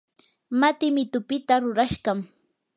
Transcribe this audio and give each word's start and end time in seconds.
matii 0.59 0.93
mitupita 0.95 1.53
rurashqam. 1.63 2.19